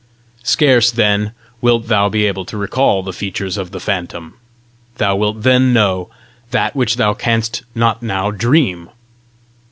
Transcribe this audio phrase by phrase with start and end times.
[0.41, 4.33] Scarce, then, wilt thou be able to recall the features of the phantom.
[4.97, 6.09] Thou wilt then know
[6.49, 8.89] that which thou canst not now dream.